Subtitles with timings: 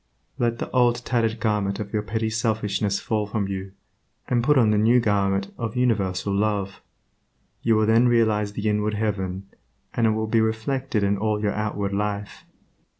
[0.39, 3.73] Let the old tattered garment of your petty selfishness fall from you,
[4.27, 6.81] and put on the new garment of universal Love.
[7.61, 9.45] You will then realize the inward heaven,
[9.93, 12.45] and it will be reflected in all your outward life.